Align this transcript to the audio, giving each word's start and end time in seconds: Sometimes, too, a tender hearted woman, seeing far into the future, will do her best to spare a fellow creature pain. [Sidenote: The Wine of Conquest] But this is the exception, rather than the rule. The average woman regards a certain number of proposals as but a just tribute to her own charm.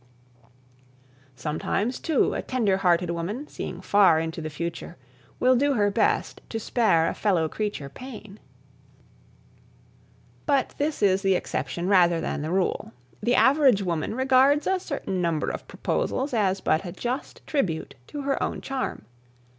Sometimes, 1.35 1.99
too, 1.99 2.33
a 2.33 2.41
tender 2.41 2.77
hearted 2.77 3.11
woman, 3.11 3.47
seeing 3.47 3.81
far 3.81 4.19
into 4.19 4.41
the 4.41 4.49
future, 4.49 4.97
will 5.39 5.55
do 5.55 5.75
her 5.75 5.91
best 5.91 6.41
to 6.49 6.59
spare 6.59 7.07
a 7.07 7.13
fellow 7.13 7.47
creature 7.47 7.87
pain. 7.87 8.39
[Sidenote: 8.39 9.59
The 9.59 9.63
Wine 9.63 9.69
of 9.69 10.47
Conquest] 10.47 10.47
But 10.47 10.77
this 10.83 11.01
is 11.03 11.21
the 11.21 11.35
exception, 11.35 11.87
rather 11.87 12.19
than 12.19 12.41
the 12.41 12.49
rule. 12.49 12.93
The 13.21 13.35
average 13.35 13.83
woman 13.83 14.15
regards 14.15 14.65
a 14.65 14.79
certain 14.79 15.21
number 15.21 15.51
of 15.51 15.67
proposals 15.67 16.33
as 16.33 16.61
but 16.61 16.83
a 16.83 16.91
just 16.91 17.45
tribute 17.45 17.93
to 18.07 18.23
her 18.23 18.41
own 18.41 18.59
charm. 18.61 19.05